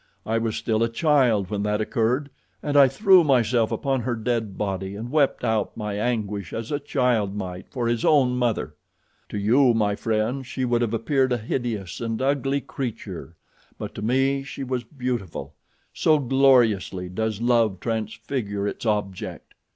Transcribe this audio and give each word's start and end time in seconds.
I 0.25 0.39
was 0.39 0.55
still 0.55 0.81
a 0.81 0.89
child 0.89 1.51
when 1.51 1.61
that 1.61 1.79
occurred, 1.79 2.31
and 2.63 2.75
I 2.75 2.87
threw 2.87 3.23
myself 3.23 3.71
upon 3.71 4.01
her 4.01 4.15
dead 4.15 4.57
body 4.57 4.95
and 4.95 5.11
wept 5.11 5.43
out 5.43 5.77
my 5.77 5.93
anguish 5.93 6.53
as 6.53 6.71
a 6.71 6.79
child 6.79 7.35
might 7.35 7.67
for 7.69 7.87
his 7.87 8.03
own 8.03 8.35
mother. 8.35 8.73
To 9.29 9.37
you, 9.37 9.75
my 9.75 9.95
friend, 9.95 10.43
she 10.43 10.65
would 10.65 10.81
have 10.81 10.95
appeared 10.95 11.31
a 11.31 11.37
hideous 11.37 12.01
and 12.01 12.19
ugly 12.19 12.61
creature, 12.61 13.35
but 13.77 13.93
to 13.93 14.01
me 14.01 14.41
she 14.41 14.63
was 14.63 14.83
beautiful—so 14.83 16.17
gloriously 16.17 17.07
does 17.07 17.39
love 17.39 17.79
transfigure 17.79 18.67
its 18.67 18.87
object. 18.87 19.53